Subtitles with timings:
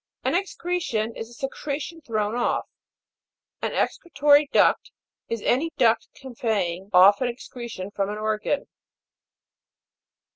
[0.23, 2.67] An excretion is a secretion thrown off.
[3.61, 4.89] An excretory duct,
[5.29, 8.65] is any duct conveying off an excretion from an organ.